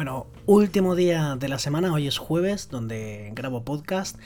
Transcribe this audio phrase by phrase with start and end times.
[0.00, 4.16] Bueno, último día de la semana, hoy es jueves, donde grabo podcast.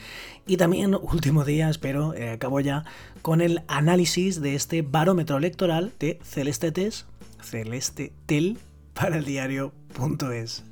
[0.47, 2.85] Y también último día, espero, eh, acabo ya,
[3.21, 7.07] con el análisis de este barómetro electoral de Celeste Tes,
[7.43, 8.57] Celeste Tel,
[8.93, 10.63] para el.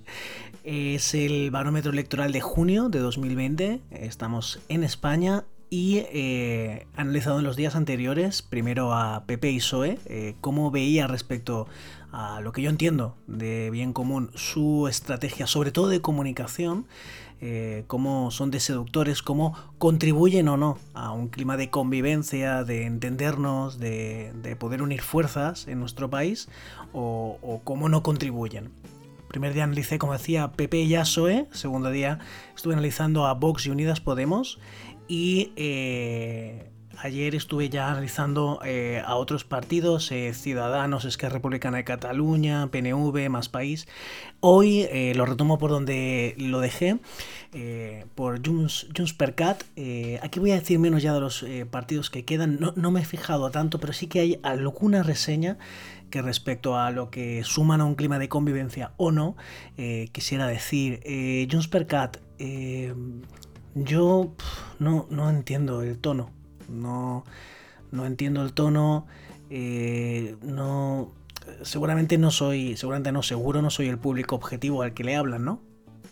[0.64, 3.82] Es el barómetro electoral de junio de 2020.
[3.92, 5.44] Estamos en España
[5.74, 11.08] y eh, analizado en los días anteriores, primero a Pepe y Soe, eh, cómo veía
[11.08, 11.68] respecto
[12.12, 16.86] a lo que yo entiendo de bien común su estrategia, sobre todo de comunicación,
[17.42, 22.86] eh, cómo son de seductores, cómo contribuyen o no a un clima de convivencia, de
[22.86, 26.50] entendernos, de, poder unir fuerzas en nuestro país,
[26.94, 28.70] o, cómo no contribuyen.
[29.28, 32.20] Primer día analicé, como decía, Pepe y Soe, segundo día
[32.56, 34.60] estuve analizando a Vox y Unidas Podemos,
[35.08, 41.84] y eh, ayer estuve ya analizando eh, a otros partidos, eh, Ciudadanos, Esquerra Republicana de
[41.84, 43.88] Cataluña, PNV, Más País.
[44.40, 47.00] Hoy lo retomo por donde lo dejé,
[48.16, 49.64] por Junts, per Cat.
[50.22, 52.60] aquí voy a decir menos ya de los partidos que quedan.
[52.60, 55.58] No, no, me he fijado tanto, pero sí que hay alguna reseña
[56.10, 59.38] que respecto a lo que suman a un clima de convivencia o no,
[60.12, 61.00] quisiera decir.
[61.50, 61.88] Junts per
[63.76, 64.34] yo
[64.80, 66.30] no, no entiendo el tono.
[66.70, 67.26] No,
[67.92, 69.08] no entiendo el tono.
[69.50, 71.12] Eh, no.
[71.62, 72.78] Seguramente no soy.
[72.78, 75.62] Seguramente no, seguro no soy el público objetivo al que le hablan, ¿no?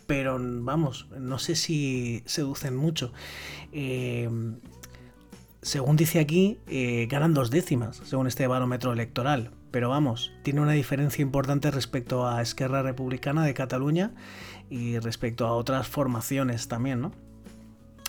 [0.06, 3.12] Pero vamos, no sé si seducen mucho.
[3.72, 4.28] Eh,
[5.62, 9.52] según dice aquí, eh, ganan dos décimas, según este barómetro electoral.
[9.70, 14.10] Pero vamos, tiene una diferencia importante respecto a Esquerra Republicana de Cataluña
[14.68, 17.12] y respecto a otras formaciones también, ¿no?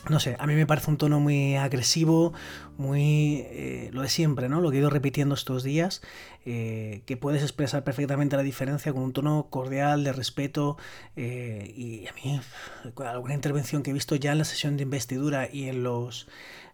[0.09, 2.33] No sé, a mí me parece un tono muy agresivo,
[2.77, 4.59] muy eh, lo de siempre, ¿no?
[4.59, 6.01] Lo que he ido repitiendo estos días,
[6.45, 10.77] eh, que puedes expresar perfectamente la diferencia con un tono cordial, de respeto,
[11.15, 12.39] eh, y a mí,
[13.05, 16.27] alguna intervención que he visto ya en la sesión de investidura y en los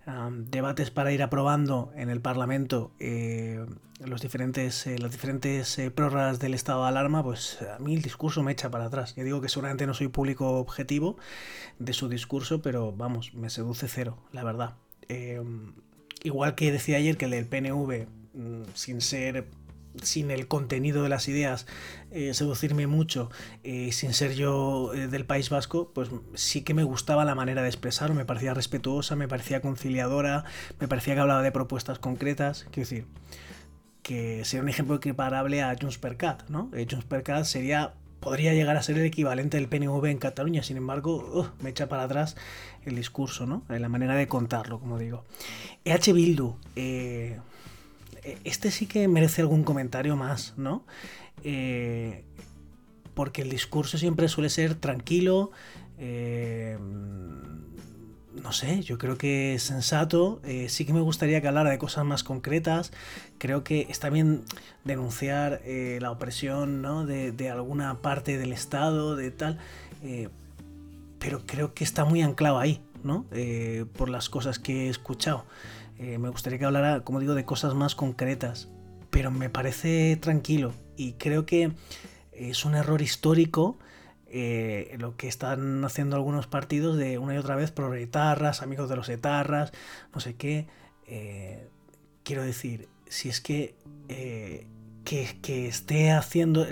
[0.05, 3.65] debates para ir aprobando en el Parlamento eh,
[4.03, 8.01] los diferentes, eh, las diferentes eh, prórrogas del estado de alarma, pues a mí el
[8.01, 9.15] discurso me echa para atrás.
[9.15, 11.17] Yo digo que seguramente no soy público objetivo
[11.77, 14.75] de su discurso, pero vamos, me seduce cero, la verdad.
[16.23, 19.47] igual que decía ayer que el del PNV, mm, sin ser
[20.03, 21.65] sin el contenido de las ideas
[22.11, 23.29] eh, seducirme mucho,
[23.63, 27.61] eh, sin ser yo eh, del País Vasco, pues sí que me gustaba la manera
[27.61, 30.43] de expresarlo, me parecía respetuosa, me parecía conciliadora,
[30.79, 33.05] me parecía que hablaba de propuestas concretas, quiero decir,
[34.01, 36.71] que sería un ejemplo equiparable a Junts per Cat, ¿no?
[36.71, 40.77] Junts per Cat sería podría llegar a ser el equivalente del PNV en Cataluña, sin
[40.77, 42.35] embargo, me echa para atrás
[42.85, 43.63] el discurso, ¿no?
[43.69, 45.23] La manera de contarlo, como digo.
[45.85, 47.39] EH Bildu, eh,
[48.43, 50.83] este sí que merece algún comentario más, ¿no?
[51.43, 52.23] Eh,
[53.13, 55.51] porque el discurso siempre suele ser tranquilo,
[55.97, 56.77] eh,
[58.41, 62.05] no sé, yo creo que es sensato, sí que me gustaría que hablara de cosas
[62.05, 62.93] más concretas,
[63.37, 64.43] creo que está bien
[64.85, 67.05] denunciar la opresión ¿no?
[67.05, 69.59] de, alguna parte del Estado, de tal,
[71.19, 73.25] pero creo que está muy anclado ahí, ¿no?
[73.97, 75.43] por las cosas que he escuchado.
[75.99, 78.69] Eh, me gustaría que hablara, como digo, de cosas más concretas,
[79.09, 81.73] pero me parece tranquilo y creo que
[82.31, 83.77] es un error histórico
[84.27, 88.87] eh, lo que están haciendo algunos partidos de una y otra vez pro etarras, amigos
[88.87, 89.73] de los etarras,
[90.13, 90.67] no sé qué.
[91.05, 91.67] Eh,
[92.23, 93.75] quiero decir, si es que,
[95.03, 96.65] que, esté haciendo,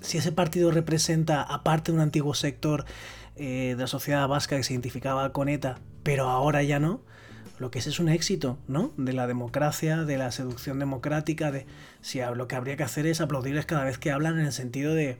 [0.00, 2.86] si ese partido representa, aparte un antiguo sector
[3.36, 7.02] de la sociedad vasca que se identificaba con ETA, pero ahora ya no,
[7.58, 8.92] lo que es es un éxito, ¿no?
[8.96, 11.66] De la democracia, de la seducción democrática, de
[12.00, 14.94] si lo que habría que hacer es aplaudirles cada vez que hablan en el sentido
[14.94, 15.18] de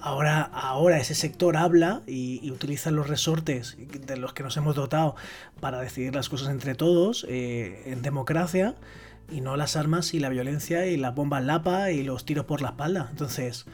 [0.00, 5.16] ahora, ahora ese sector habla y, utiliza los resortes de los que nos hemos dotado
[5.60, 8.74] para decidir las cosas entre todos eh, en democracia
[9.30, 12.62] y no las armas y la violencia y la bomba lapa y los tiros por
[12.62, 13.08] la espalda.
[13.10, 13.66] Entonces,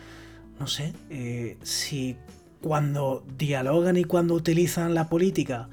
[0.59, 2.17] no sé, eh, si
[2.61, 5.69] cuando dialogan y cuando utilizan la política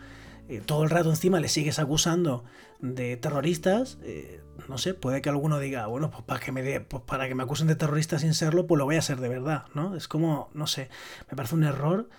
[0.51, 2.43] eh, todo el rato encima le sigues acusando
[2.79, 7.03] de terroristas, eh, no sé, puede que alguno diga, bueno, pues para que me, pues
[7.03, 9.65] para que me acusen de terrorista sin serlo, pues lo voy a ser de verdad,
[9.73, 9.95] ¿no?
[9.95, 10.89] Es como, no sé,
[11.29, 12.09] me parece un error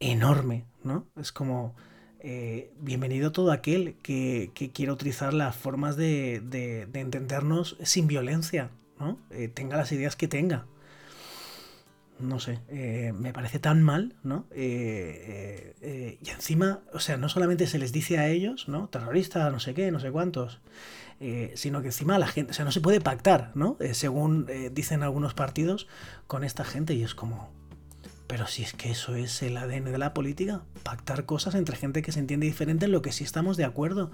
[0.00, 1.06] enorme, ¿no?
[1.16, 1.74] Es como,
[2.20, 8.70] eh, bienvenido todo aquel que, que quiera utilizar las formas de, de, entendernos sin violencia,
[8.98, 9.18] ¿no?
[9.30, 10.66] Eh, tenga las ideas que tenga.
[12.20, 14.46] No sé, eh, me parece tan mal, ¿no?
[14.54, 18.88] y encima, o sea, no solamente se les dice a ellos, ¿no?
[18.88, 20.60] Terroristas, no sé qué, no sé cuántos,
[21.54, 23.76] sino que encima la gente, o sea, no se puede pactar, ¿no?
[23.92, 25.86] según dicen algunos partidos,
[26.26, 27.52] con esta gente y es como,
[28.28, 32.02] pero si es que eso es el ADN de la política, pactar cosas entre gente
[32.02, 34.10] que se entiende diferente en lo que sí estamos de acuerdo.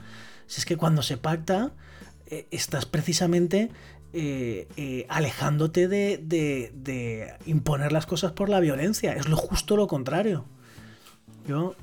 [0.46, 1.72] Si es que cuando se pacta,
[2.26, 3.70] eh, estás precisamente
[4.14, 9.14] eh, eh, alejándote de, imponer las cosas por la violencia.
[9.14, 10.44] Es lo justo lo contrario.
[11.46, 11.74] Yo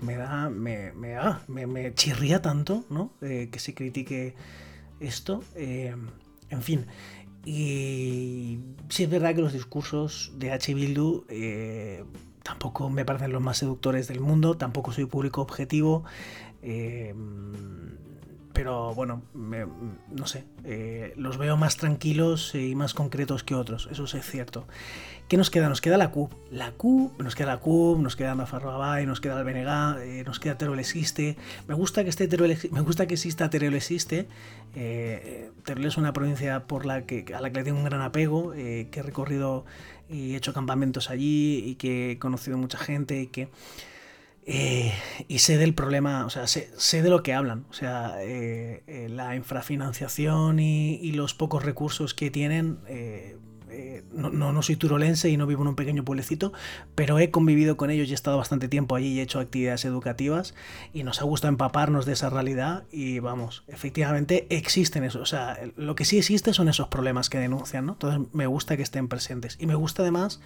[0.00, 3.12] me da, me, me, me, chirría tanto, ¿no?
[3.20, 4.34] que se critique
[4.98, 5.44] esto.
[5.54, 6.86] en fin,
[7.44, 8.58] y
[8.88, 10.72] sí es verdad que los discursos de H.
[10.74, 11.26] Bildu
[12.42, 16.04] tampoco me parecen los más seductores del mundo, tampoco soy público objetivo.
[18.56, 24.04] Pero bueno, no sé, eh, los veo más tranquilos y más concretos que otros, eso
[24.04, 24.66] es cierto.
[25.28, 25.68] ¿Qué nos queda?
[25.68, 26.32] Nos queda la CUP.
[26.50, 30.40] La CUP, nos queda la CUP, nos queda Nafarroa nos queda el BNG, eh, nos
[30.40, 31.36] queda Teruel Existe.
[31.68, 34.26] Me gusta que, este Teruel, me gusta que exista Teruel Existe.
[34.74, 38.00] Eh, Teruel es una provincia por la que, a la que le tengo un gran
[38.00, 39.66] apego, que he recorrido
[40.08, 43.48] y he hecho campamentos allí y que he conocido mucha gente y que
[44.48, 44.92] eh,
[45.26, 47.66] y sé del problema, o sea, sé, de lo que hablan.
[47.68, 52.78] O sea, eh, eh, la infrafinanciación y, los pocos recursos que tienen.
[54.12, 56.52] No, no, soy turolense y no vivo en un pequeño pueblecito,
[56.94, 59.84] pero he convivido con ellos y he estado bastante tiempo allí y he hecho actividades
[59.84, 60.54] educativas
[60.94, 65.58] y nos ha gustado empaparnos de esa realidad y vamos, efectivamente existen esos, o sea,
[65.76, 67.92] lo que sí existe son esos problemas que denuncian, ¿no?
[67.92, 70.40] Entonces me gusta que estén presentes y me gusta además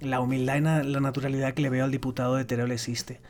[0.00, 3.20] la humildad y la naturalidad que le veo al diputado de Teruel existe.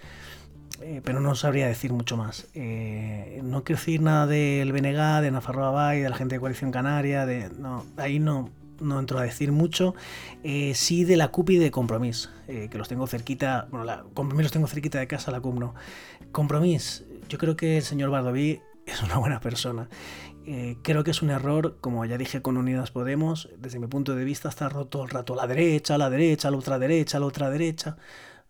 [0.80, 2.46] Eh, pero no sabría decir mucho más.
[2.54, 6.70] Eh, no quiero decir nada del BNG, de Nafarroa Bay, de la gente de Coalición
[6.70, 8.50] Canaria, de, no, ahí no,
[8.80, 9.94] no entro a decir mucho.
[10.44, 14.44] Eh, sí de la CUP y de Compromís, que los tengo cerquita, bueno, la, Compromís
[14.44, 15.74] los tengo cerquita de casa, la CUP no.
[16.30, 19.88] Compromís, yo creo que el señor Bardoví es una buena persona.
[20.50, 24.14] Eh, creo que es un error, como ya dije con Unidas Podemos, desde mi punto
[24.14, 27.50] de vista está roto el rato la derecha, la derecha, la otra derecha, la otra
[27.50, 27.98] derecha.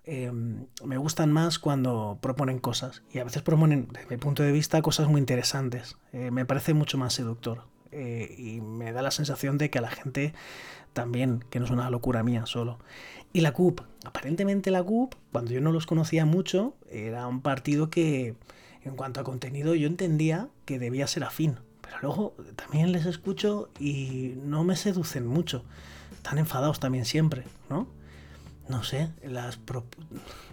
[0.04, 4.52] Em, me gustan más cuando proponen cosas y a veces proponen, desde mi punto de
[4.52, 5.96] vista, cosas muy interesantes.
[6.12, 9.82] Eh, me parece mucho más seductor eh, y me da la sensación de que a
[9.82, 10.34] la gente
[10.92, 12.78] también, que no es una locura mía solo.
[13.32, 17.90] Y la CUP, aparentemente la CUP, cuando yo no los conocía mucho, era un partido
[17.90, 18.36] que
[18.84, 21.58] en cuanto a contenido yo entendía que debía ser afín
[21.88, 25.64] pero luego también les escucho y no me seducen mucho.
[26.12, 27.88] Están enfadados también siempre, ¿no?
[28.68, 29.58] No sé, las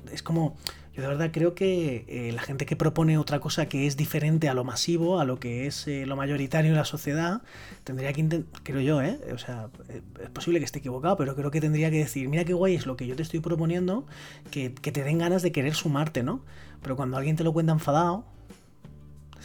[0.10, 0.56] es como,
[0.94, 4.48] yo de verdad creo que eh, la gente que propone otra cosa que es diferente
[4.48, 7.42] a lo masivo, a lo que es eh, lo mayoritario en la sociedad,
[7.84, 9.20] tendría que intentar, creo yo, ¿eh?
[9.34, 12.46] O sea, eh, es posible que esté equivocado, pero creo que tendría que decir, mira
[12.46, 14.06] qué guay es lo que yo te estoy proponiendo,
[14.50, 16.46] que, que te den ganas de querer sumarte, ¿no?
[16.82, 18.24] Pero cuando alguien te lo cuenta enfadado,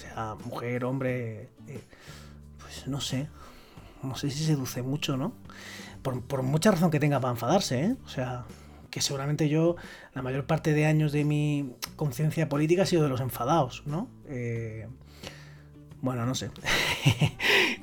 [0.01, 1.81] sea mujer, hombre, eh,
[2.59, 3.29] pues no sé,
[4.03, 5.33] no sé si seduce mucho, ¿no?
[6.03, 7.97] Por, mucha razón que tenga para enfadarse, ¿eh?
[8.05, 8.45] O sea,
[8.91, 9.77] que seguramente yo,
[10.15, 14.09] la mayor parte de años de mi conciencia política ha sido de los enfadados, ¿no?
[14.27, 14.89] Eh,
[16.01, 16.51] bueno, no sé.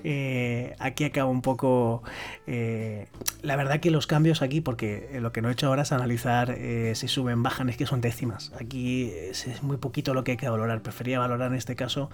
[0.10, 2.02] Eh, aquí acaba un poco...
[2.46, 3.08] Eh,
[3.42, 6.52] la verdad que los cambios aquí, porque lo que no he hecho ahora es analizar
[6.52, 8.54] eh, si suben, bajan, es que son décimas.
[8.58, 10.82] Aquí es, muy poquito lo que hay que valorar.
[10.82, 12.10] Prefería valorar en este caso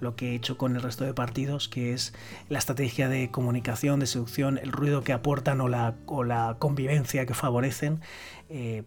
[0.00, 2.14] lo que he hecho con el resto de partidos, que es
[2.48, 7.26] la estrategia de comunicación, de seducción, el ruido que aportan o la, o la convivencia
[7.26, 8.00] que favorecen.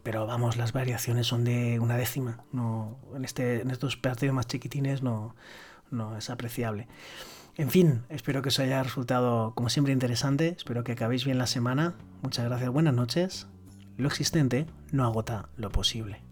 [0.04, 2.44] pero vamos, las variaciones son de una décima.
[2.52, 5.34] No, en, este, en estos partidos más chiquitines no
[5.92, 6.88] no es apreciable.
[7.56, 11.48] En fin, espero que os haya resultado como siempre interesante, espero que acabéis bien la
[11.48, 11.96] semana.
[12.22, 13.48] Muchas gracias, buenas noches.
[13.98, 16.29] Lo existente no agota lo posible.